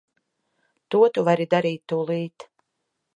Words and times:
To 0.95 1.01
tu 1.17 1.25
vari 1.27 1.47
darīt 1.53 1.83
tūlīt. 1.93 2.47